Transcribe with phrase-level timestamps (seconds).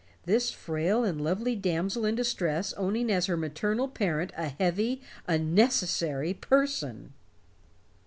[0.23, 6.33] This frail and lovely damsel in distress owning as her maternal parent a heavy unnecessary
[6.33, 7.13] person!